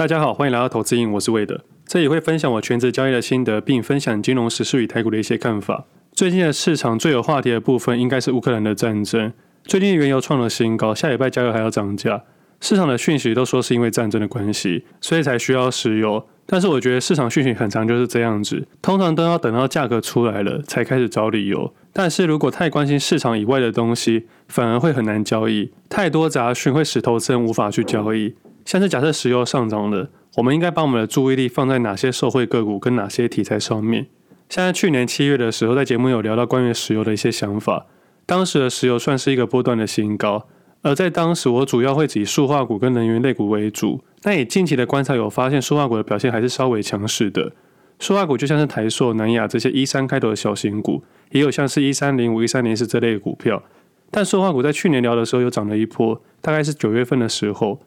[0.00, 5.84] 大家好，欢迎来到投资瘾，我是魏德，这里会分享我全职交易的心得，并分享金融时事与台股的一些看法。
[6.14, 9.30] 最近的市场最有话题的部分，应该是乌克兰的战争。
[9.64, 12.24] 最近原油创了新高，下礼拜加油还要涨价，
[12.62, 16.26] 市场的讯息都说是因为战争的关系，所以才需要石油。
[16.46, 21.74] 但是我觉得市场讯息很长就是这样子，通常都要等到价格出来了才开始找理由。
[21.92, 25.70] 但是如果太关心市场以外的东西，反而会很难交易。
[25.90, 28.34] 太多杂讯会使投资人无法去交易。
[28.70, 34.06] 像是假设石油上涨了，我们应该把我们的注意力放在哪些受惠个股跟哪些题材上面？
[34.48, 37.86] 像在去年七月的时候，在节目有聊到关于石油的一些想法。
[38.26, 40.46] 当时的石油算是一个波段的新高，
[40.82, 44.04] 而在当时我主要会以塑化股跟能源类股为主。
[44.22, 47.50] 但以近期的观察有发现，塑化股的表现还是稍微强势的。
[47.98, 53.64] 塑化股就像是台塑、南亚这些一三开头的小型股，也有像是一三零五、一三零四这类股票。
[54.12, 57.80] 但塑化股在去年聊的时候又涨了一波，大概是九月份的时候。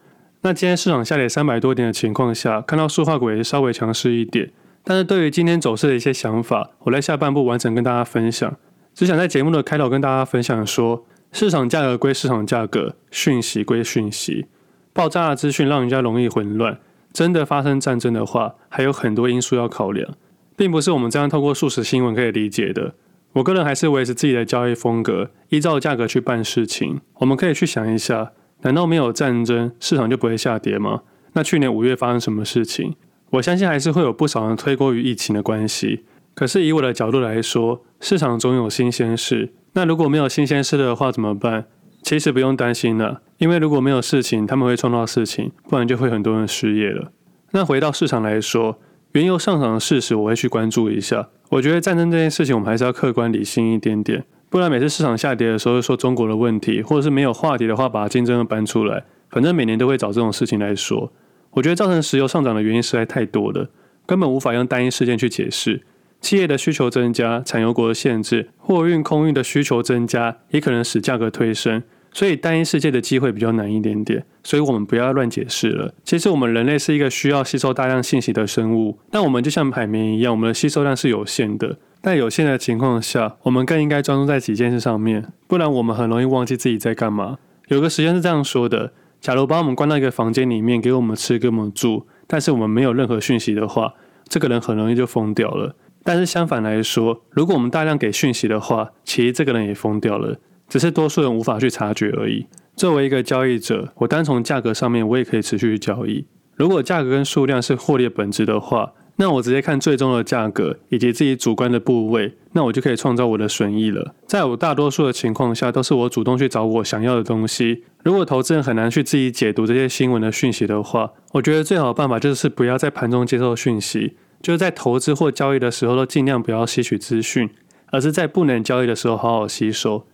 [0.46, 4.52] 那今天市场下跌三百多点的情况下，看到塑化股也是稍微强势一点。
[4.84, 8.54] 但是对于今天走势的一些想法，我在下半部完整跟大家分享。
[8.94, 14.48] 只想在节目的开头跟大家分享说，市场价格归市场价格，讯息归讯息。
[14.92, 16.78] 爆炸的资讯让人家容易混乱。
[17.14, 20.14] 真的发生战争的话，还有很多因素要考量，
[20.58, 22.96] 并不是我们这样透过速食新闻可以理解的。
[23.32, 27.00] 我个人还是维持自己的交易风格，依照价格去办事情。
[27.20, 28.34] 我们可以去想一下。
[28.64, 31.02] 难道没有战争，市场就不会下跌吗？
[31.34, 32.96] 那去年五月发生什么事情？
[33.32, 36.04] 我相信还是会有不少人推过于疫情的关系。
[36.36, 39.54] 可是以我的角度来说，市场总有新鲜事。
[39.74, 41.66] 那如果没有新鲜事的话怎么办？
[42.02, 47.12] 其实不用担心了，因为如果没有事情，他们会创造事情，不然就会很多人失业了。
[47.52, 48.80] 那回到市场来说，
[49.14, 51.30] 原油上涨的事实我会去关注一下。
[51.50, 54.26] 我觉得战争这件事情，我们还是要客观理性一点点。
[54.54, 61.12] 不然每次市场下跌的时候，说中国的问题，或者是没有话题的话，把竞争搬出来，反正每年都会找这种事情来说。
[61.54, 63.68] 我觉得造成石油上涨的原因实在太多了，
[64.06, 65.82] 根本无法用单一事件去解释。
[66.22, 71.82] 企业的需求增加，产油国的限制，货运空运的需求增加，也可能使价格推升。
[72.14, 74.24] 所以单一世界的机会比较难一点点。
[74.44, 75.94] 所以我们不要乱解释了。
[76.04, 81.78] 其实我们人类是一个需要吸收大量信息的生物，但我们就像海绵一样，我们的吸收量是有限的。
[82.02, 87.38] 在有限的情况下，我们更应该专注在几件事上面，不然我们很容易忘记自己在干嘛。
[87.70, 88.92] 有个实验是这样说的：
[89.22, 93.94] 假如把我们关到一个房间里面，给我们吃，给我们住，但是我们没有任何讯息的话，
[94.28, 95.78] 这个人很容易就疯掉了。
[96.04, 100.38] 但是相反来说，如果我们大量给讯息的话，其实这个人也疯掉了，
[100.68, 102.46] 只是多数人无法去察觉而已。
[102.76, 106.26] 作为一个交易者，我单从价格上面，我也可以持续交易。
[106.56, 114.16] 如果价格跟数量是获利的本质的话，那我直接看最终的价格以及自己主观的部位，那我就可以创造我的损益了。
[114.26, 117.84] 在我大多数的情况下，都是我主动去找我想要的东西。
[118.04, 127.48] 如果投资人很难去自己解读这些新闻的讯息的话，我觉得最好的办法就是不要在盘中接受讯息，就是在投资或交易的时候都尽量不要吸取资讯，
[127.92, 130.08] 而是在不能交易的时候好好吸收。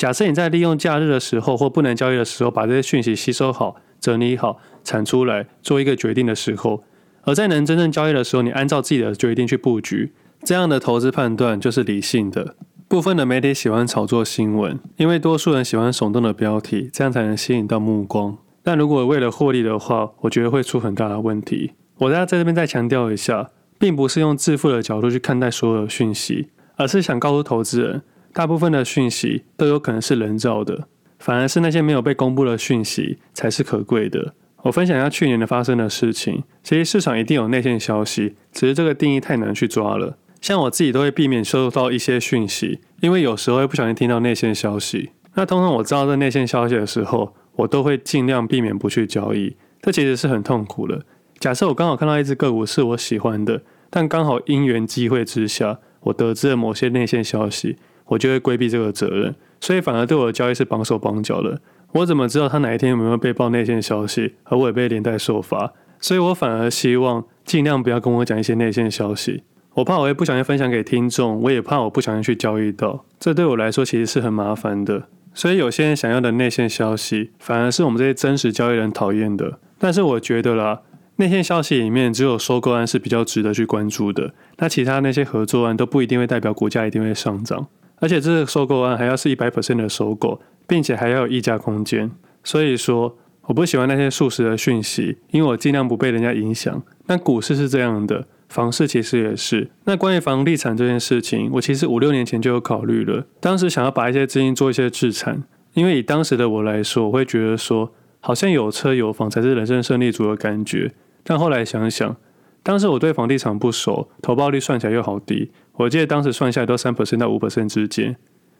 [0.00, 6.82] 假设你在利用假日的时候或不能交易的时候，把这些讯息吸收好、整理好、产出来，做一个决定的时候。
[7.24, 12.56] 而在能真正交易的时候，你按照自己的决定去布局，这样的投资判断就是理性的。
[12.88, 18.38] 部分的媒体喜欢炒作新闻，因为多数人喜欢耸动的标题，这样才能吸引到目光。
[18.62, 21.72] 但如果为了获利的话，我觉得会出很大的问题。
[21.98, 28.00] 我在这边再强调一下，并不是用自负的角度去看待所有的讯息，而是想告诉投资人，
[28.32, 30.86] 大部分的讯息都有可能是人造的，
[31.18, 34.34] 反而是那些没有被公布的讯息才是可贵的。
[34.62, 36.44] 我分享一下去年的发生的事情。
[36.62, 40.18] 其实市场一定有内线消息，只是这个定义太难去抓了。
[40.40, 45.10] 像我自己都会避免收到一些讯息，因为有时候会不小心听到内线消息。
[45.34, 49.56] 那通常我知道这内线消息的时候，我都会尽量避免不去交易。
[49.80, 51.02] 这其实是很痛苦的。
[51.38, 57.76] 假设我刚好看到一只个股是我喜欢的，但刚好因缘机会之下，我得知了某些内线消息，
[58.10, 61.60] 我就会规避这个责任，所以反而对我的交易是绑手绑脚的。
[61.92, 65.72] 我怎么知道他哪一天有没有被爆内线消息，而我也被连带受罚？
[66.00, 69.44] 所以我反而希望尽量不要跟我讲一些内线消息，
[69.74, 75.04] 我怕我会不小心分享给听众，我也怕我不小心去交易到，这对我来说其实是很麻烦的。
[75.32, 79.58] 所以有些人想要的内线消息，反而是我们这些真实交易人讨厌的。
[79.78, 80.80] 但是我觉得啦，
[81.20, 87.68] 那些消息里面只有收购案是比较值得去关注的，那其他那些合作案都不一定会代表股价一定会上涨，
[88.00, 90.40] 而且这个收购案还要是一百 percent 的收购。
[90.70, 92.08] 并且还要有溢价空间，
[92.44, 96.80] 所以说我不喜欢那些速食的讯息，因为我尽量不被人家影响。
[97.06, 99.68] 那股市是这样的，房市其实也是。
[99.86, 105.42] 那关于房地产这件事情，我其实五六年前就有考虑了，当时想要把一些资金做一些置产，
[105.74, 110.92] 因为以当时的我来说，我会觉得说，好像有车有房才是人生胜利组的感觉。
[111.22, 112.16] 但后来想想，
[112.62, 115.50] 当时我对房地产不熟，投报率算起来又好低。
[115.74, 118.16] 我记得当时算下来都三 percent 到五 percent 之间。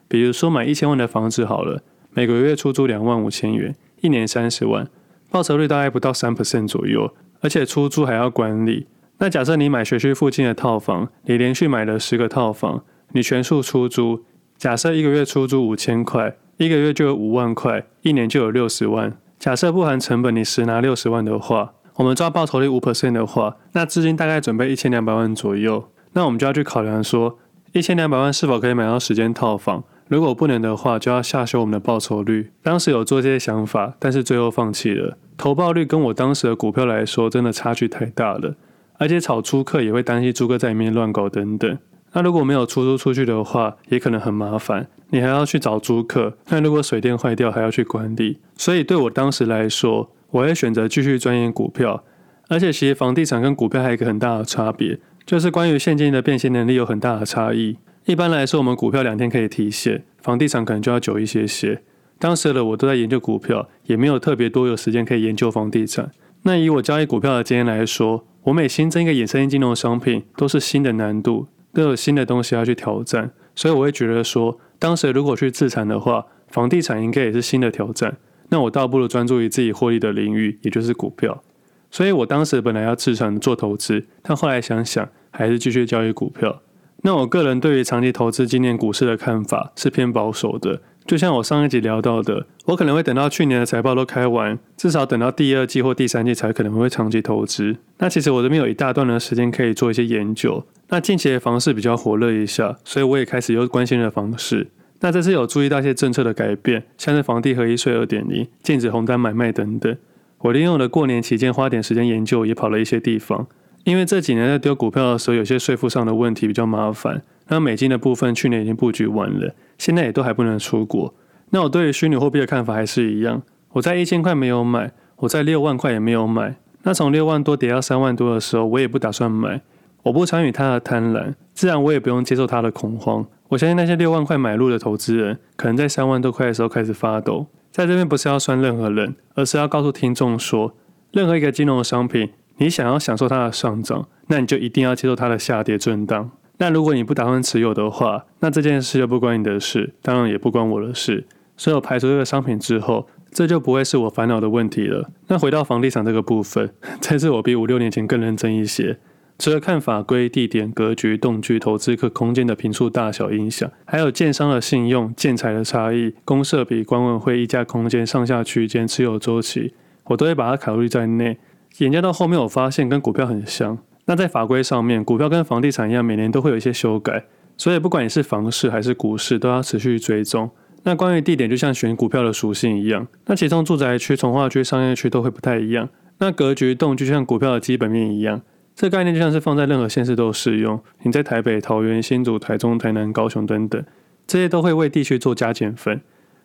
[0.07, 4.87] 比如说买一千万的房子好了，每个月出租两万五千元，一年三十万，
[5.29, 8.87] 报酬率大概不到三 percent 左右，而且出租还要管理。
[9.19, 14.25] 那假设你买学区附近的套房，你连续买了十个套房，你全数出租，
[14.57, 19.15] 假设一个月出租五千块，一个月就有五万块，一年就有六十万。
[19.37, 25.89] 假设不含成本，你实拿六十万的话，我们抓报酬率五 percent 的话，那资金大概准备一千两百万左右。
[26.13, 27.37] 那我们就要去考量说，
[27.73, 29.83] 一千两百万是否可以买到十间套房？
[30.07, 32.51] 如果不能的话，就要下修我们的报酬率。
[32.61, 35.17] 当时有做这些想法，但是最后放弃了。
[35.37, 38.55] 投报率跟我当时的股票来说，真的差距太大了。
[38.97, 41.77] 而且炒租客也会担心租客在里面乱搞等等。
[42.13, 44.87] 那如果没有出租出去的话，也可能很麻烦。
[45.11, 46.37] 你还要去找租客。
[46.49, 48.39] 那如果水电坏掉，还要去管理。
[48.57, 52.03] 所以对我当时来说，我会选择继续钻研股票。
[52.49, 57.77] 而且其实房地产跟股票还有一个很大的差别，就是关于现金的变现能力有很大的差异。
[58.05, 61.81] 一般来说，我们股票两天可以提现，房地产可能就要久一些些。
[62.19, 66.11] 当时的我都在研究股票，也没有特别多有时间可以研究房地产。
[66.43, 78.17] 那以我交易股票的经验来说，我每新增一个衍生金融商品，都是新的难度，都有新的东西要去挑战，所以我会觉得说，当时如果去自产的话，房地产应该也是新的挑战。
[78.51, 81.41] 那我倒不如专注于自己获利的领域，也就是股票。
[81.89, 86.61] 所以我当时本来要自产做投资，但后来想想，还是继续交易股票。
[87.03, 90.81] 那我个人对于长期投资今年股市的看法是偏保守的。
[91.05, 97.77] 就像我上一集聊到的，我可能会等到去年的财报都开完，至少等到第二季或第三季才可能会长期投资。
[97.97, 100.63] 那其实我这边有一大段的时间可以做一些研究。
[100.89, 104.67] 那近期的房市比较火热一下，所以我也开始又关心了房市。
[105.01, 109.95] 那这次有注意到一些政策的改变，像是房地合一税二点零、禁止红单买卖等等。
[110.39, 113.45] 我利用了过年期间花点时间研究，也跑了一些地方。
[113.83, 117.23] 因为这几年在丢股票的时候，有些税负上的问题比较麻烦。
[117.47, 121.13] 那美金的部分去年已经布局完了，现在也都还不能出国。
[121.49, 123.41] 那我对于虚拟货币的看法还是一样，
[123.73, 126.55] 我在一千块没有买，我在六万块也没有买。
[126.83, 129.61] 那从六万多跌到三万多的时候，我也不打算买。
[130.03, 133.25] 我不参与他的贪婪，自然我也不用接受他的恐慌。
[133.49, 137.47] 我相信那些六万块买入的投资人，可能在三万多块的时候开始发抖。
[137.71, 140.73] 在这边不是要算任何人，而是要告诉听众说，
[141.11, 146.31] 任何一个金融的商品，你想要享受它的上涨，那你就一定要接受它的下跌震荡。
[146.57, 151.25] 那如果你不打算持有的话，那这件事就不关你的事，当然也不关我的事。
[151.57, 155.09] 所以我排除这个商品之后，这就不会是我烦恼的问题了。
[155.27, 158.97] 那回到房地产这个部分， 这次我比五六年前更认真一些。
[159.41, 169.73] 除了看法规、地点、格局、动距、投资客空间的坪数大小影响，还有建商的信用、建材的差异、公社比、管委会议价空间、上下区间、持有周期，
[170.03, 171.39] 我都会把它考虑在内。
[171.79, 173.79] 研究到后面，我发现跟股票很像。
[174.05, 177.25] 那在法规上面，股票跟房地产一样，每年都会有一些修改，
[177.57, 180.51] 所以不管你是房市还是股市，都要持续追踪。
[180.83, 185.89] 那关于地点，就像选股票的属性一样，那其中住宅区、从化区、商业区都会不太一样。
[186.19, 188.43] 那格局、动距就像股票的基本面一样，
[188.75, 190.81] 这概念就像是放在任何县市都适用。
[191.03, 193.83] 你在台北、桃园、新竹、台中、台南、高雄等等，
[194.25, 196.01] 这些都会为地区做加减分。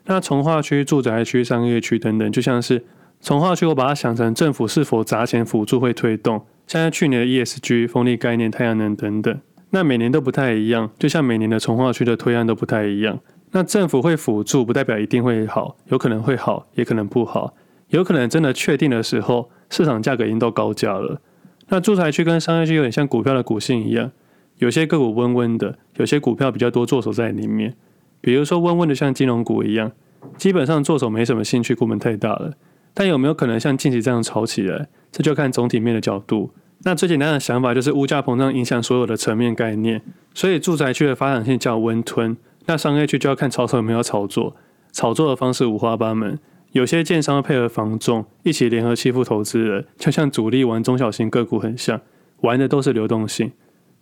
[0.07, 2.85] 那从化区、住宅区、商业区等等，就像是
[3.21, 6.45] 从化区，我把它想成政府是否砸钱辅助会推动。
[6.67, 9.41] 像在去年的 ESG、风力概念、太阳能等等，
[9.71, 13.19] 那每年都不太一样，就像每年的从化区的推案都不太一样。
[13.53, 17.55] 那政府会辅助，不代表一定会好，有可能会好，也可能不好，
[17.89, 21.21] 有可能真的确定的时候，市场价格已经都高价了。
[21.69, 24.13] 那住宅区跟商业区有点像股票的股性一样，
[24.59, 27.75] 有些个股温温的，有些股票比较多作手在里面。
[28.21, 29.93] 比如说温温的像金融股一样，
[30.37, 32.55] 基本上作手没什么兴趣，股本太大了。
[32.95, 34.89] 但有没有可能像近期这样炒起来？
[35.13, 36.51] 这就看总体面的角度。
[36.85, 40.03] 那最简单的想法就是物价膨胀影响所有的层面概念，
[40.35, 42.37] 所以住宅区的发展性较温吞。
[42.67, 44.57] 那商业区就要看炒手有没有炒作，
[44.93, 46.39] 炒作的方式五花八门。
[46.77, 52.03] 有些建商配合房仲一起联合欺负投资人，就像主力玩中小型个股很像，
[52.43, 53.53] 玩的都是流动性，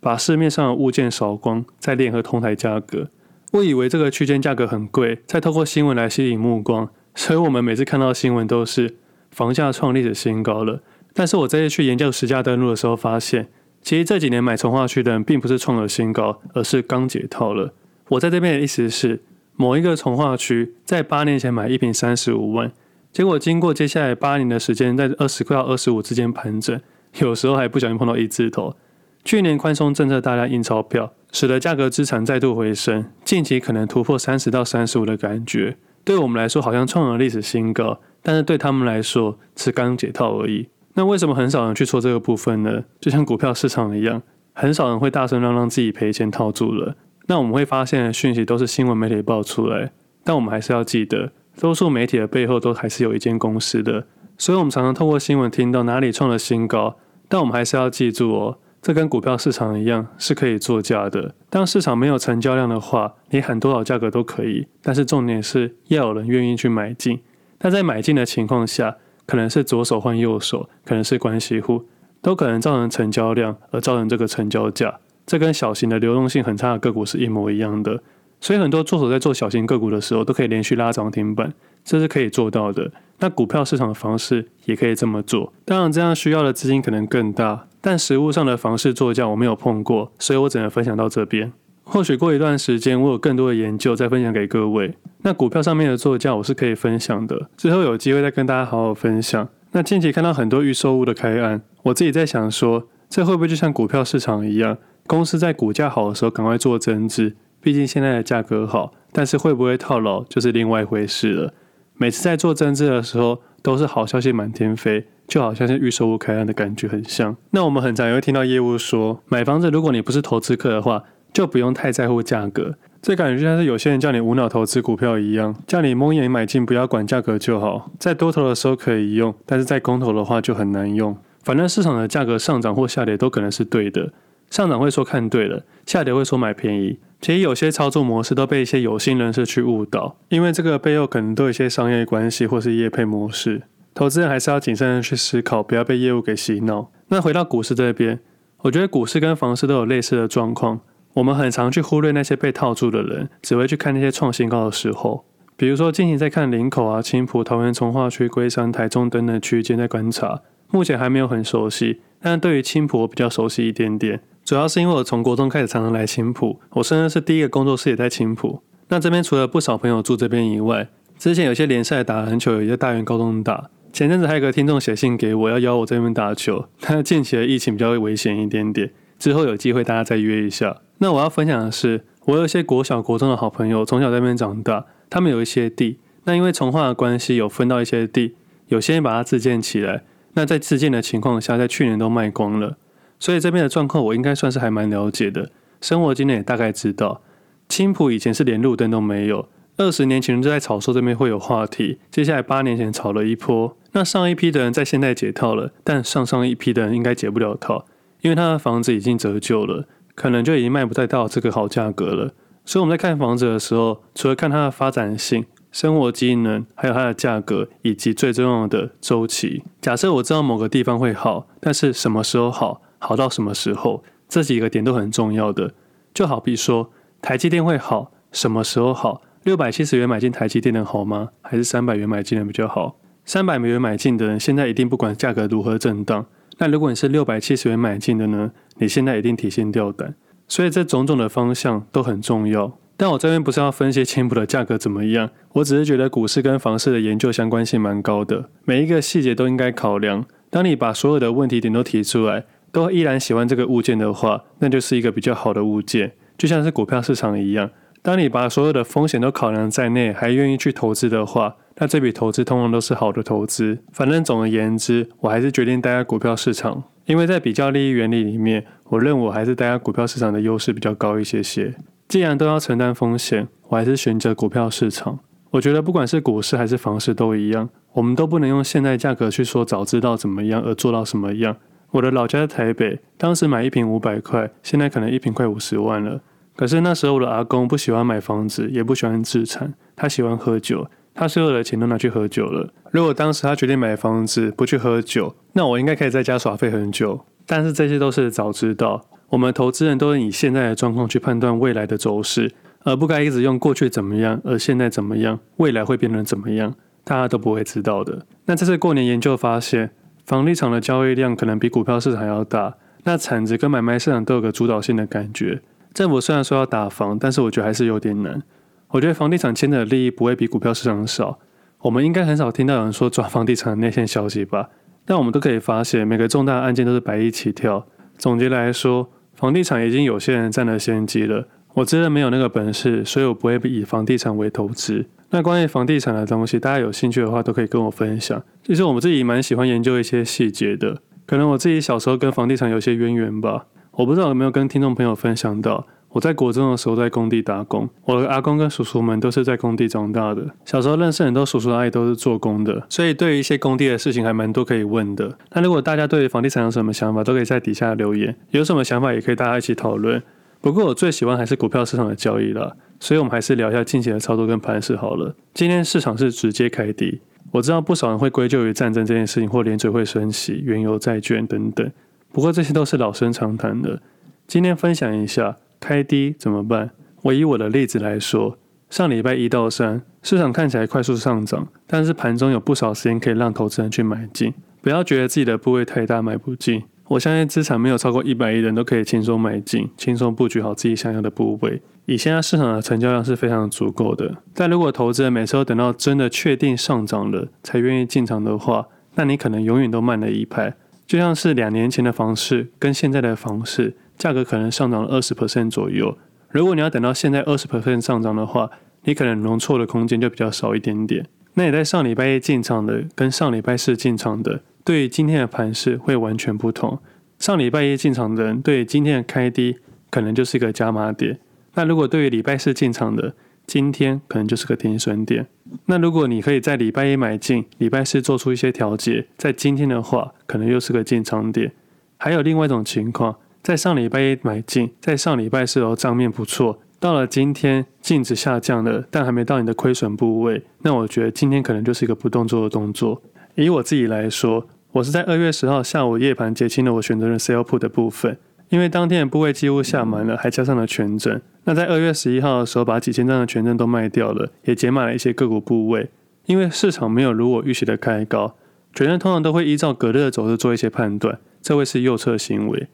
[0.01, 3.07] 把市面上的物件扫光，再联合同台价格。
[3.53, 6.89] 误以为这个区间价格很贵，再透过新闻来吸引目光。
[7.13, 8.97] 所以我们每次看到新闻都是
[9.31, 10.81] 房价创历史新高了。
[11.13, 13.47] 但是我这次去研究实价登录的时候发现，
[13.81, 17.73] 其实这几年买从化区的人并不是创了新高，而是刚解套了。
[18.09, 19.23] 我在这边的意思是，
[19.57, 22.71] 某一个从化区在八年前买一瓶三十五万，
[23.13, 26.79] 结果经过接下来八年的时间，在二十块到二十五之间盘整，
[27.19, 28.75] 有时候还不小心碰到一字头。
[29.23, 35.77] 去年宽松政策大量印钞票，使得价格资产再度回升，近期可能突破三十到三十五的感觉。
[36.03, 40.67] 对我们来说，好像创了历史新高，但是对他们来说是刚解套而已。
[40.93, 42.83] 那为什么很少人去说这个部分呢？
[42.99, 44.21] 就像股票市场一样，
[44.53, 46.95] 很少人会大声嚷嚷自己赔钱套住了。
[47.27, 49.91] 那我们会发现的讯息都是新闻媒体爆出来，
[50.23, 54.05] 但我们还是要记得，多数媒体的背后都还是有一间公司的。
[54.37, 61.33] 所以，我们常常透过新闻听到哪里创了新高，但我们还是要记住哦，这跟股票市场一样是可以作价的。
[61.49, 67.21] 当市场没有成交量的话，你喊多少价格都可以，但是重点是要有人愿意去买进。
[67.61, 71.85] 那在买进的情况下，可能是左手换右手，可能是关系户，
[72.21, 74.99] 都可能造成成交量而造成这个成交价。
[75.25, 78.01] 这跟小型的流动性很差的个股是一模一样的。
[78.41, 81.53] 所以很多作手在做小型个股的时候，都可以连续拉涨停板，
[81.83, 82.91] 这是可以做到的。
[83.19, 91.51] 那股票市场的方式也可以这么做，当然这样需要的资金可能更大，但实物上的房市作价我没有碰过，所以我只能分享到这边。
[91.85, 94.95] 或许过一段时间我有更多的研究再分享给各位。
[95.21, 99.47] 那股票上面的作价我是可以分享的，之后有机会再跟大家好好分享。
[99.71, 111.53] 那近期看到很多预售屋的开案，我自己在想说，这会不会就像股票市场一样，公司在股价好的时候赶快做增资，毕竟现在的价格好，但是会不会套牢就是另外一回事了。
[111.97, 117.37] 每次在做增资的时候，都是好消息满天飞，就好像是预售屋开案的感觉很像。
[117.51, 122.75] 那我们很常也会听到业务说，买房子如果你不是投资客的话，就不用太在乎价格。
[123.01, 127.91] 这感觉就像是有些人叫你无脑投资股票一样，叫你蒙眼买进，不要管价格就好。
[127.99, 131.15] 在多头的时候可以用，但是在空头的话就很难用。
[131.43, 134.11] 反正市场的价格上涨或下跌都可能是对的，
[134.55, 136.97] 上涨会说看对了，下跌会说买便宜。
[137.19, 143.63] 其实有些操作模式都被一些有心人士去误导，因为这个背后可能都有一些商业关系或是业配模式。
[143.93, 146.89] 投资人还是要谨慎的去思考，不要被业务给洗脑。
[147.09, 148.21] 那回到股市这边，
[148.61, 150.79] 我觉得股市跟房市都有类似的状况。
[151.15, 155.25] 我们很常去忽略那些被套住的人，只会去看那些创新高的时候。
[155.57, 164.21] 比如说，近期在看林口啊、青埔、桃园、从化区、龟山、台中等等区间在观察，目前还没有很熟悉，但对于青埔我比较熟悉一点点。
[164.45, 168.61] 主要是因为我从国中开始常常来青埔，我甚至是第一个工作室也在青埔。
[168.89, 170.87] 那这边除了不少朋友住这边以外，
[171.17, 173.71] 之前有些联赛打了很久，有一些大园高中打。
[173.91, 176.67] 前阵子还有个听众写信给我，要邀我这边打球。
[176.79, 180.81] 但近期的疫情比较危险一点点，之后有机会大家再约一下。
[180.99, 188.35] 那我要分享的是，我有一些国小、国中的好朋友，从小在那边长大，他们有一些地，那因为从化的关系，有分到一些地，
[188.67, 190.03] 有些人把它自建起来。
[190.33, 192.77] 那在自建的情况下，在去年都卖光了。
[193.19, 195.49] 所以这边的状况我应该算是还蛮了解的，
[195.81, 197.21] 生活经验也大概知道。
[197.67, 203.75] 青埔以前是连路灯都没有，二十年前就在炒作这边会有话题，接下来八年前炒了一波。
[203.93, 207.85] 那上一批的人在现在解套了，但上上一批的人应该解不了套，
[208.21, 212.33] 因为他的房子已经折旧了，可能就已经卖不太到这个好价格了。
[212.65, 219.63] 所以我们在看房子的时候，除了看它的发展性、生活机能，还有它的价格，以及最重要的周期。
[219.81, 222.81] 假设我知道某个地方会好，但是什么时候好？
[223.05, 224.03] 好到什么时候？
[224.27, 225.73] 这几个点都很重要的。
[226.11, 226.89] 就好比说，
[227.21, 229.21] 台积电会好，什么时候好？
[229.43, 231.29] 六百七十元买进台积电的好吗？
[231.43, 232.97] 还是三百元买进的比较好？
[233.23, 236.25] 三百美元买进的人，现在一定不管价格如何震荡。
[236.57, 238.51] 那如果你是六百七十元买进的呢？
[238.77, 240.15] 你现在一定提心吊胆。
[240.47, 242.71] 所以这种种的方向都很重要。
[242.97, 250.25] 但我这边不是要分析青浦的价格怎么样，我只是觉得股市跟房市的研究相关性蛮高的，每一个细节都应该考量。
[250.49, 252.45] 当你把所有的问题点都提出来。
[252.75, 257.71] 都依然喜欢这个物件的话，那就是一个比较好的物件，就像是股票市场一样。
[258.01, 263.77] 当你把所有的风险都考量在内，还愿意去投资的话，那这笔投资通常都是好的投资。
[263.93, 271.73] 反正总而言之，我还是决定待在股票市场，因为在比较利益原理里面，我认为我还是待在股票市场的优势比较高一些些。
[272.09, 275.19] 既然都要承担风险，我还是选择股票市场。
[275.51, 281.55] 我觉得不管是股市还是房市都一样，我们都不能用现在价格去说早知道怎么样而做到什么样。
[281.91, 286.21] 我的老家在台北，当时买一瓶五百块，现在可能一瓶快五十万了。
[286.55, 292.73] 可是那时候我的阿公不喜欢买房子，也不喜欢置产，他喜欢喝酒，他所有的钱都拿去喝酒了。
[292.91, 297.25] 如果当时他决定买房子，不去喝酒，那我应该可以在家耍废很久。
[297.45, 299.05] 但是这些都是早知道。
[299.29, 306.73] 我们投资人都是以现在的状况去判断未来的走势，而不该一直用过去怎么样，而现在怎么样，未来会变成怎么样，
[307.03, 308.25] 大家都不会知道的。
[308.45, 309.91] 那这次过年研究发现。
[310.25, 315.61] 房地产的交易量可能比股票市场还要大，那产值跟买卖市场都有个主导性的感觉。
[315.93, 318.41] 政府虽然说要打房，但是我觉得还是有点难。
[318.89, 321.37] 我觉得房地产牵的利益不会比股票市场少。
[321.81, 324.69] 我们应该很少听到有人说抓房地产的内线消息吧？
[325.05, 327.85] 但我们都可以发现，每个重大案件都是百亿起跳。
[328.17, 331.47] 总结来说，房地产已经有些人占了先机了。
[331.75, 335.05] 我真的没有那个本事，所以我不会以房地产为投资。
[335.35, 338.41] 那关于房地产的东西，大家有兴趣的话都可以跟我分享。
[338.63, 343.65] 其实我们自己蛮喜欢研究一些细节的，可能我自己小时候跟房地产有些渊源吧。
[343.95, 345.85] 我不知道有没有跟听众朋友分享到。
[346.11, 350.41] 我在国中的时候在工地打工，我的阿公跟叔叔们都是在工地长大的。
[350.63, 355.37] 小时候认识很多叔叔阿姨都是做工的，所以对于一些工地的事情还蛮多可以问的。
[355.51, 358.33] 那如果大家对于房地产有什么想法，都可以在底下留言。
[358.51, 360.23] 有什么想法也可以大家一起讨论。
[360.61, 365.35] 不过我最喜欢还是股票市场的交易了，所以我们还是聊一下近期的操作跟盘势好了。
[365.53, 367.21] 今天市场是直接开低，
[367.51, 371.91] 我知道不少人会归咎于战争这件事情，或联嘴会升息、原油、债券等等。
[372.31, 374.01] 不过这些都是老生常谈的。
[374.47, 375.57] 今天分享一下。
[375.77, 376.91] 开低怎么办？
[377.21, 378.57] 我以我的例子来说，
[378.89, 384.51] 上礼拜一到三，市场看起来快速上涨，但是盘中有不少时间可以让投资人去买进。
[384.81, 391.81] 不要觉得自己的部位太大买不进，我相信资产没有超过一百亿人都可以轻松买进，轻松布局好自己想要的部位。
[392.05, 400.75] 以现在市场的成交量是非常足够的，但如果投资人每次都等到真的确定上涨了才愿意进场的话，那你可能永远都慢了一拍。
[401.07, 403.95] 就像是两年前的房市跟现在的房市。
[404.17, 406.17] 价格可能上涨了二十 percent 左右。
[406.49, 408.69] 如果你要等到现在二十 percent 上涨的话，
[409.03, 411.27] 你可能容错的空间就比较少一点点。
[411.55, 416.99] 那你在上礼拜一进场的跟上礼拜四进场的，对于今天的盘势会完全不同。
[417.39, 419.77] 上礼拜一进场的人，对今天的开低
[420.11, 421.39] 可能就是一个加码点。
[421.73, 423.33] 那如果对于礼拜四进场的，
[423.65, 425.47] 今天可能就是个停损点。
[425.87, 431.71] 那如果你可以在礼拜一买进，礼拜四做出一些调节，在今天的话，可能又是个进场点。
[432.17, 433.35] 还有另外一种情况。
[433.63, 436.79] 在上礼拜一买进，在上礼拜四哦，账面不错。
[436.99, 443.19] 到了今天净值下降了，但还没到你的亏损部位，那我觉得今天可能就是一个不动作的动作。
[443.55, 448.37] 以我自己来说，我是在二月十号下午夜盘结清了我选择的 sell put 的部分，
[448.69, 451.41] 因为当天的部位几乎下满了，还加上了权证。
[451.65, 456.09] 那在二月十一号的时候，把几千张的权证都卖掉了，也减码了一些个股部位。
[456.45, 458.55] 因为市场没有如我预期的开高，
[458.93, 462.87] 权证通常都会依照隔日的走势做一些判断，这会是右侧行为。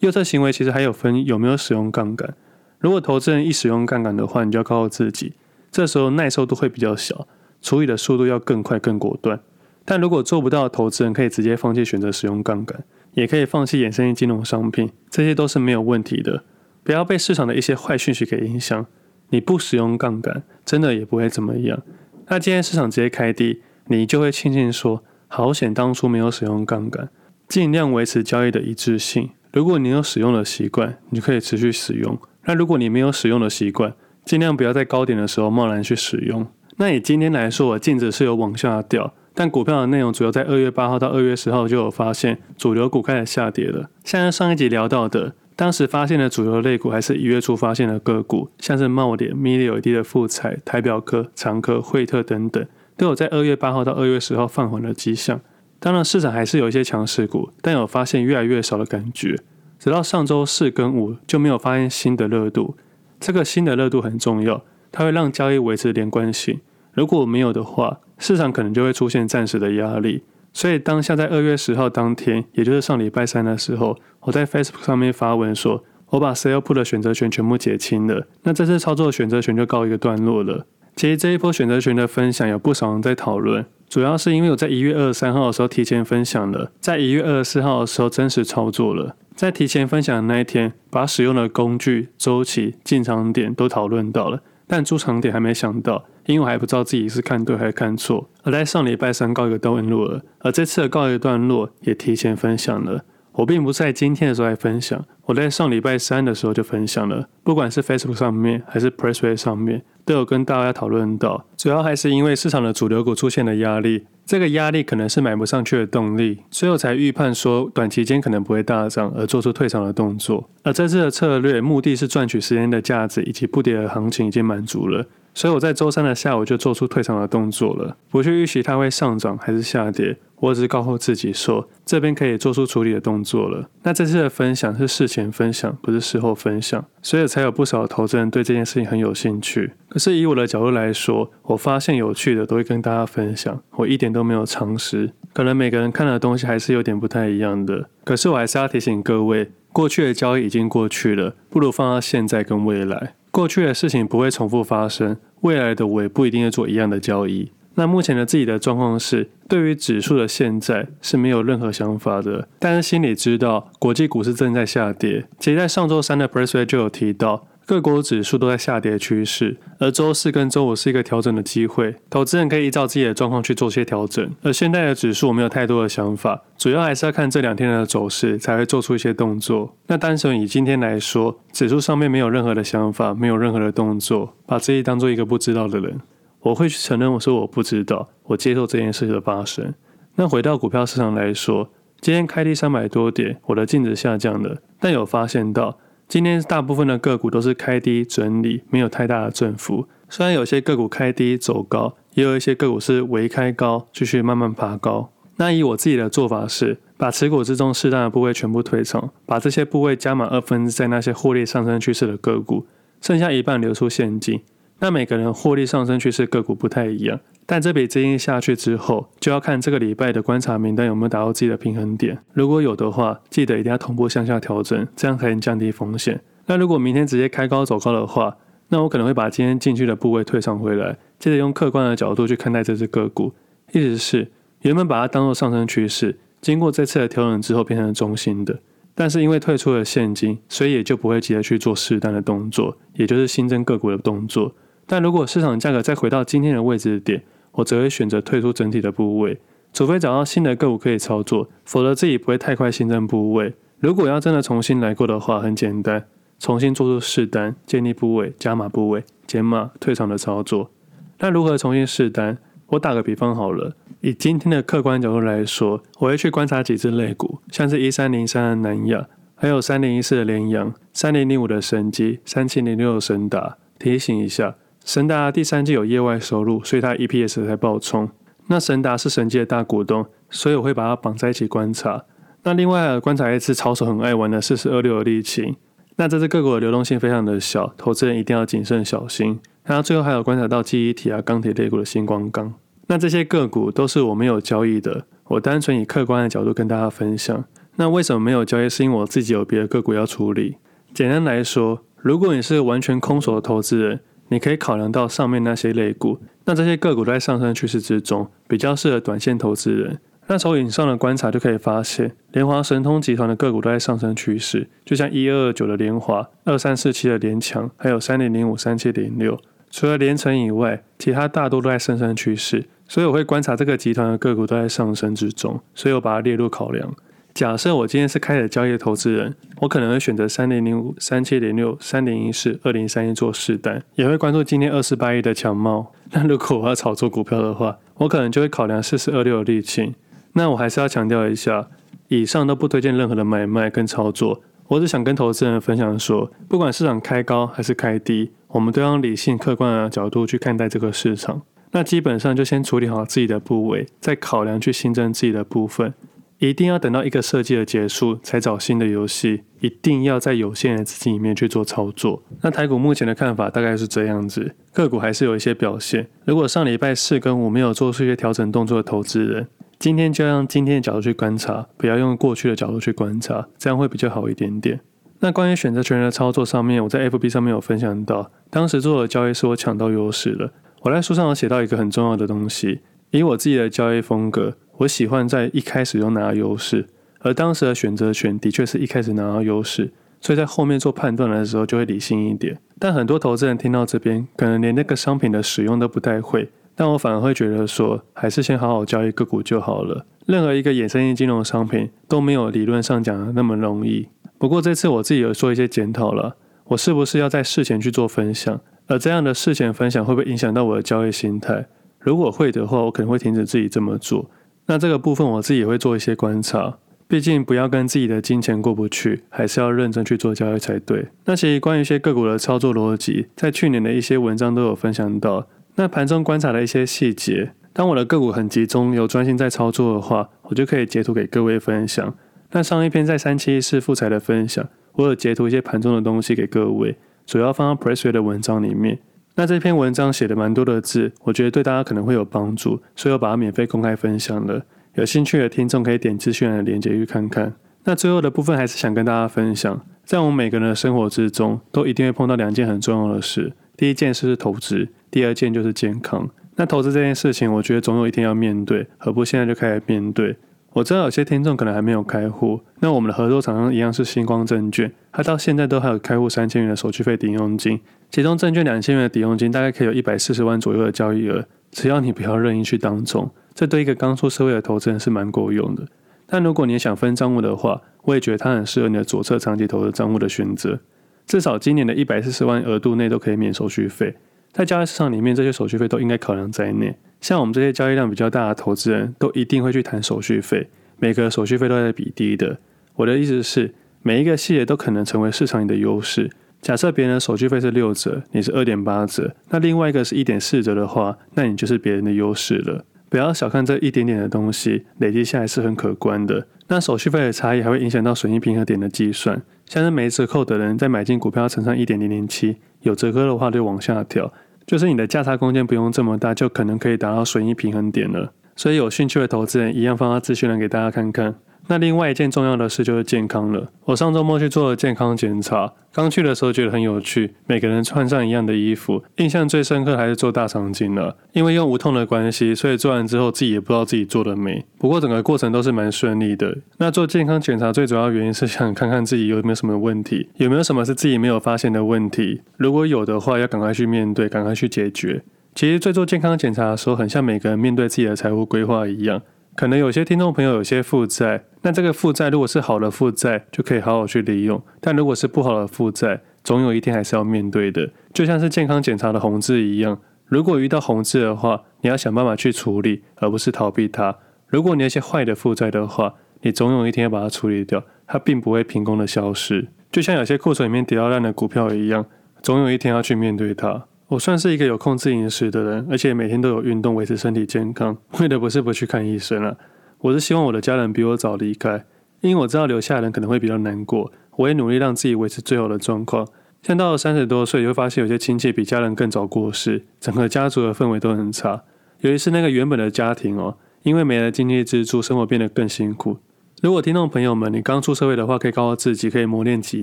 [0.00, 2.34] 右侧行为其实还有分有没有使用杠杆。
[2.78, 5.32] 如果投资人一使用杠杆的话，你就要告诉自己，
[5.70, 7.26] 这时候耐受度会比较小，
[7.62, 9.40] 处理的速度要更快更果断。
[9.86, 16.42] 但如果做不到，投资人可以直接放弃选择使用杠杆，也可以放弃衍生性金融商品，这些都是没有问题的。
[16.84, 18.86] 不要被市场的一些坏讯息给影响。
[19.30, 21.82] 你不使用杠杆，真的也不会怎么样。
[22.28, 27.08] 那今天市场直接开低，你就会庆幸说，好险当初没有使用杠杆，
[27.48, 29.30] 尽量维持交易的一致性。
[29.52, 32.16] 如果你有使用的习惯，你就可以持续使用。
[32.44, 33.94] 那如果你没有使用的习惯，
[34.24, 36.46] 尽量不要在高点的时候贸然去使用。
[36.76, 43.90] 那以今天来说，我净值是有往下掉，但股票的内容主要在二月八号到二月十号就有发现主流股开始下跌了。
[44.02, 55.38] 像上一集聊到的，当时发现的主流类股还是一月初发现的个股，像是茂联、Mini LED 的富彩、台表科、长科、惠特等等，都有在二月八号到二月十号放缓的迹象。
[55.78, 59.38] 当然，市场还是有一些强势股，但有发现越来越少的感觉。
[59.78, 62.74] 直到上周四跟五就没有发现新的热度。
[63.20, 66.60] 这个新的热度很重要，它会让交易维持连贯性。
[66.94, 70.22] 如果没有的话，市场可能就会出现暂时的压力。
[70.52, 78.26] 所以当下在二月十号当天，也就是上礼拜三的时候，我在 Facebook 上面发文说，我把 Sell Put 的选择权全部解清了。
[78.44, 80.66] 那这次操作的选择权就告一个段落了。
[80.94, 83.66] 其实这一波选择权的分享，有不少人在讨论。
[83.86, 89.14] 主要是因为我在一月二十三号的时候提前分享了，在一月二十四号的时候真实操作了。
[89.34, 98.28] 在提前分享的那一天，把使用的工具、周期、进场点都讨论到了，但出场点还没想到，因为我还不知道自己是看对还是看错。
[98.42, 103.04] 而在上礼拜三告一个段落了，而这次的告一个段落也提前分享了。
[103.36, 111.44] 我并不是在今天的时候来分享，我在上礼拜三的时候就分享了，不管是 Facebook 上面还是 Pressway 上面，都有跟大家讨论到。
[111.56, 120.48] 主要还是因为市场的主流股出现了压力，这个压力可能是买不上去的动力，所以我才预判说短期间可能不会大涨，而做出退场的动作。
[120.62, 125.04] 而这次的策略目的是赚取时间的价值以及不跌的行情已经满足了。
[125.36, 133.68] 所以我在周三的下午就做出退场的动作了，不去预期它会上涨还是下跌，我只是告诉自己说这边可以做出处理的动作了。
[133.82, 139.74] 那这次的分享是事前分享，不是事后分享，所以才有不少投资人对这件事情很有兴趣。
[139.90, 145.12] 可是以我的角度来说，我发现有趣的都会跟大家分享，我一点都没有常识。
[145.34, 153.12] 可能每个人看的东西还是有点不太一样的，可是我还是要提醒各位，过去的交易已经过去了，不如放到现在跟未来。
[153.30, 157.50] 过去的事情不会重复发生，未来的我也不一定要做一样的交易。
[157.78, 165.26] 那目前的自己的状况是，对于指数的现在是没有任何想法的，但是心里知道国际股市正在下跌。
[165.38, 174.30] 其实，在上周三的 Pressway 就有提到，各国指数都在下跌趋势，而周四跟周五是一个调整的机会，投资人可以依照自己的状况去做些调整。
[174.42, 179.76] 而现在的指数我没有太多的想法，主要还是要看这两天的走势才会做出一些动作。
[179.88, 186.00] 那单纯以今天来说，指数上面没有任何的想法，没有任何的动作，把自己当做一个不知道的人，
[186.42, 189.74] 我会去承认我说我不知道，我接受这件事情的发生。
[190.14, 191.68] 那回到股票市场来说。
[191.98, 199.86] 今天开低三百多点，我的净值下降了，但有发现到今天大部分的个股都是开低整理，没有太大的振幅。
[200.08, 205.10] 虽然有些个股开低走高，也有一些个股是微开高，继续慢慢爬高。
[205.38, 212.64] 那以我自己的做法是，把持股之中适当的部位全部退场，把这些部位加满二分之在那些获利上升趋势的个股，
[213.02, 214.40] 剩下一半留出现金。
[214.78, 222.18] 那每个人获利上升趋势个股不太一样，但这笔资金下去之后，就要看这个礼拜的观察名单有没有达到自己的平衡点。
[222.32, 226.20] 如果有的话，记得一定要同步向下调整，这样可以降低风险。
[226.46, 228.36] 那如果明天直接开高走高的话，
[228.70, 233.32] 那我可能会把今天进去的部位退场回来，接着用客观的角度去看待这只个股。
[233.72, 234.32] 意思是，
[234.62, 238.58] 原本把它当做上升趋势，经过这次的调整之后变成中性的。
[238.96, 244.52] 但是因为退出了现金，所以也就不会急着去做试单的动作，也就是新增个股的动作。
[244.86, 247.22] 但如果市场价格再回到今天的位置点，
[247.56, 249.38] 我则会选择退出整体的部位，
[249.72, 253.52] 除非找到新的个股可以操作，否则自己不会太快新增部位。
[253.78, 256.06] 如果要真的重新来过的话，很简单，
[256.38, 260.70] 重新做出试单，建立部位，加码部位，减码退场的操作。
[261.18, 262.38] 那如何重新试单？
[262.68, 273.56] 我打个比方好了，以今天的客观角度来说，我会去观察几只类股，像是一三零三的南亚，还有三零一四的联阳，三零零五的神机，三七零六的神达。
[273.78, 274.56] 提醒一下。
[274.86, 278.08] 神达第三季有业外收入，所以它 EPS 才爆冲。
[278.46, 282.04] 那神达是神基的大股东，所以我会把它绑在一起观察。
[282.44, 285.56] 那另外还有观察一次操手很爱玩的四十二六的力勤。
[285.96, 289.40] 那这只个股的流动性非常的小，投资人一定要谨慎小心。
[289.64, 292.54] 然后最后还有观察到记忆体啊、钢铁类股的新光钢。
[292.86, 297.44] 那这些个股都是我没有交易的，我单纯以客观的角度跟大家分享。
[297.74, 298.68] 那为什么没有交易？
[298.68, 300.58] 是因为我自己有别的个股要处理。
[300.94, 303.98] 简单来说，如果你是完全空手的投资人。
[304.28, 309.98] 你可以考量到上面那些类股，那这些个股都在上升趋势之中，比较适合短线投资人。
[310.28, 319.38] 那从以上的观察就可以发现，联华神通集团的个股都在上升趋势，就像一二二九的联华、二三四七的联强，还有三零零五、三七零六。
[319.70, 326.92] 除了联成以外，其他大多都在上升趋势，所以我会观察这个集团的个股都在上升之中，所以我把它列入考量。
[327.36, 335.92] 假设我今天是开始交易的投资人，我可能会选择三零零五、三七零六、三零一四、二零三一做试单，也会关注今天二十八一的强貌。
[336.12, 339.94] 那如果我要炒作股票的话，我可能就会考量四四二六的力勤。
[340.32, 341.68] 那我还是要强调一下，
[342.08, 344.40] 以上都不推荐任何的买卖跟操作。
[344.68, 351.42] 我只想跟投资人分享说，不管市场开高还是开低，我们都要理性客观的角度去看待这个市场。
[351.72, 355.92] 那基本上就先处理好自己的部位，再考量去新增自己的部分。
[356.38, 362.22] 一定要等到一个设计的结束才找新的游戏，一定要在有限的资金里面去做操作。
[362.42, 366.08] 那台股目前的看法大概是这样子，个股还是有一些表现。
[366.26, 374.80] 如果上礼拜四跟五没有做出一些调整动作的投资人，今天就要用今天的角度去观察，不要用过去的角度去观察，这样会比较好一点点。
[375.20, 380.52] 那关于选择权的操作上面，我在 FB 上面有分享到，当时做的交易是我抢到优势了。
[380.82, 384.58] 我在书上有写到一个很重要的东西，以我自己的交易风格。
[384.78, 386.86] 我喜欢在一开始就拿到优势，
[387.20, 392.58] 而当时的选择权的确是一开始拿到优势，所以在后面做判断的时候就会理性一点。
[392.78, 400.04] 但很多投资人听到这边，可能连那个商品的使用都不太会，但我反而会觉得说，还是先好好交易个股就好了。
[400.26, 404.08] 任何一个衍生性金融商品都没有理论上讲的那么容易。
[404.36, 408.60] 不过这次我自己有做一些检讨了，我是不是要在事前去做分享？
[408.88, 411.66] 而这样的事前分享会不会影响到我的交易心态？
[411.98, 414.30] 如果会的话，我可能会停止自己这么做。
[414.66, 421.06] 那这个部分我自己也会做一些观察，毕竟不要跟自己的金钱过不去，还是要认真去做交易才对。
[421.24, 425.46] 那其实关于一些个股的操作逻辑，在去年的一些文章都有分享到。
[425.76, 432.14] 那盘中观察的一些细节，当我的个股很集中，有专心在操作的话，我就可以截图给各位分享。
[432.52, 438.98] 那上一篇在三七一四富材的分享，我有截图一些盘中的东西给各位，主要放到 Pressway 的文章里面。
[439.38, 444.64] 那这篇文章写的蛮多的字，我觉得对大家可能会有帮助，所以我把它免费公开分享了。
[444.94, 447.52] 有兴趣的听众可以点资讯栏的链接去看看。
[447.84, 453.52] 那最后的部分还是想跟大家分享，在我们每个人的生活之中，都一定会碰到两件很重要的事。
[453.76, 456.30] 第一件事是投资，第二件就是健康。
[456.54, 460.34] 那投资这件事情，我觉得总有一天要面对，何不现在就开始面对？
[460.76, 475.86] 我知道有些听众可能还没有开户，那我们的合作厂商一样是星光证券，它到现在都还有开户三千元的手续费抵佣金，其中证券两千元的抵用金大概可以有一百四十万左右的交易额，只要你不要任意去当中，这对一个刚出社会的投资人是蛮够用的。
[476.26, 480.78] 但如果你想分账户的话，我也觉得它很适合你的左侧长期投资账户的选择，
[481.26, 484.14] 至少今年的一百四十万额度内都可以免手续费，
[484.52, 486.94] 在交易市场里面这些手续费都应该考量在内。
[487.26, 490.68] 像我们这些交易量比较大的投资人都一定会去谈手续费，
[491.00, 492.56] 每个手续费都在比低的。
[492.94, 496.30] 我的意思是，每一个细节都可能成为市场里的优势。
[496.62, 502.84] 假设别人的手续费是六折，你是二点八折，那另外一个是一点四折的话，那你就是别人的优势了。
[503.08, 506.46] 不要小看这一点点的东西，累积下来是很可观的。
[506.68, 514.32] 那手续费的差异还会影响到损益平衡点的计算，像是没折扣的人在买进股票乘上一点零零七，有折扣的话就往下调。
[514.66, 518.32] 就是你的价差空间不用这么大，就可能可以达到损益平衡点了。
[518.56, 521.36] 所以有兴趣的投资人一样放到资讯栏给大家看看。
[521.68, 523.70] 那另外一件重要的事就是健康了。
[523.84, 529.02] 我上周末去做了健康检查，刚去的时候觉得很有趣，每个人穿上一样的衣服。
[529.16, 534.64] 印象最深刻还是做大肠镜了，因为用无痛的关系，所以做完之后自己也不知道自己做了没。
[534.78, 536.56] 不过整个过程都是蛮顺利的。
[536.78, 542.42] 那做健康检查最主要原因是想看看自己有没有什么问题，有没有什么是自己没有发现的问题。
[542.56, 545.22] 如果有的话，要赶快去面对，赶快去解决。
[545.54, 549.22] 其实在做健康检查的时候，很像每个人面对自己的财务规划一样。
[549.56, 557.90] 可能有些听众朋友有些负债，那这个负债如果是好的负债，就可以好好去利用；但如果是不好的负债，总有一天还是要面对的。
[558.12, 564.14] 就像是健康检查的红字一样，如果遇到红字的话，你要想办法去处理，而不是逃避它。
[564.48, 569.68] 如果你有些坏的负债的话，你总有一天要把它处理掉，它并不会凭空的消失。
[569.90, 572.04] 就像有些库存里面跌到烂的股票一样，
[572.42, 573.86] 总有一天要去面对它。
[574.08, 577.98] 我算是一个有控制饮食的人，而且每天都有运动维持身体健康。
[578.20, 579.56] 为的不是不去看医生啊，
[579.98, 581.84] 我是希望我的家人比我早离开，
[582.20, 584.12] 因为我知道留下人可能会比较难过。
[584.36, 586.28] 我也努力让自己维持最好的状况。
[586.62, 591.64] 像到了三十多岁，就会发现有些亲戚比家人更早过世，整个家族的氛围都很差。
[592.00, 596.18] 尤其是那个原本的家庭哦，因为没了经济支柱，生活变得更辛苦。
[596.62, 599.82] 如果听众朋友们，你刚出社会的话，可以告诉自己可以磨练几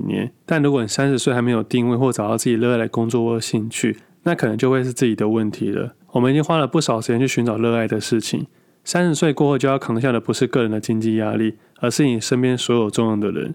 [0.00, 0.32] 年。
[0.46, 5.94] 但如果你三十岁还没有定位或找到自己热爱的工作或兴趣，那可能就会是自己的问题了。
[6.12, 8.46] 我们已经花了不少时间去寻找热爱的事情。
[8.82, 13.54] 三十岁过后就要扛下的不是个人的经济压力，而是你身边所有重要的人。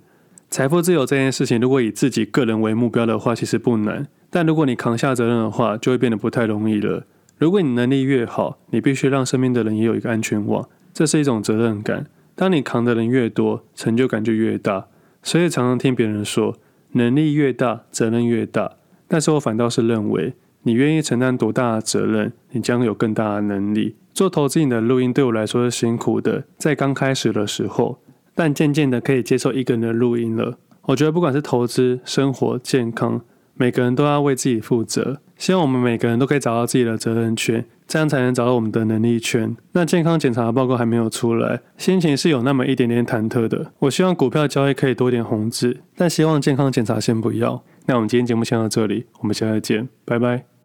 [0.49, 4.07] 财富自由这件事情，如果以自己个人为目标的话，其实不难。
[4.31, 7.05] 但如果你扛下责任的话，就会变得不太容易了。
[7.37, 12.07] 如果你能力越好，你必须让身边的人也有一个安全网，这是一种责任感。
[12.35, 14.87] 当你扛的人越多，成就感就越大。
[15.21, 16.57] 所以常常听别人说，
[16.93, 18.77] 能力越大，责任越大。
[19.07, 23.95] 但是我反倒是认为，你愿意承担多大的责任，你将有更大的能力。
[24.13, 27.99] 做投资你的录音对我来说是辛苦的，在刚开始的时候，
[28.35, 30.57] 但渐渐的可以接受一个人的录音了。
[30.87, 33.21] 我觉得不管是投资、生活、健康，
[33.55, 35.21] 每个人都要为自己负责。
[35.37, 37.65] 希望我们每个人都可以找到自己的责任圈。
[37.87, 39.57] 这样才能找到我们的能力圈。
[39.71, 43.71] 那健康检查报告还没有出来，心情是有那么一点点忐忑的。
[43.79, 47.63] 我希望股票交易可以多点红字，但希望健康检查先不要。
[47.89, 50.58] 那我们今天节目先到这里，我们下次再见，拜拜。